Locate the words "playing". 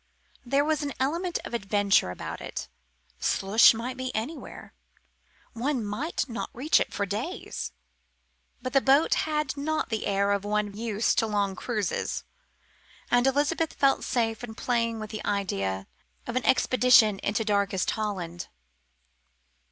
14.55-14.99